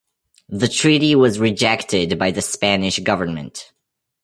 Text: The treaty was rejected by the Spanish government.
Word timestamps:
The 0.49 0.67
treaty 0.67 1.13
was 1.13 1.37
rejected 1.37 2.17
by 2.17 2.31
the 2.31 2.41
Spanish 2.41 2.97
government. 2.97 3.71